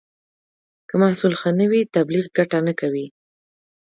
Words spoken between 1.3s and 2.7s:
ښه نه وي، تبلیغ ګټه